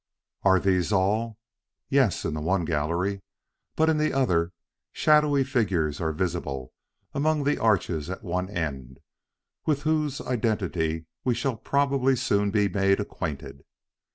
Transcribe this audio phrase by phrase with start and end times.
[0.41, 1.37] Are these all?
[1.87, 3.21] Yes, in the one gallery;
[3.75, 4.51] but in the other,
[4.91, 6.73] shadowy figures are visible
[7.13, 8.97] among the arches at one end,
[9.67, 13.63] with whose identity we shall probably soon be made acquainted.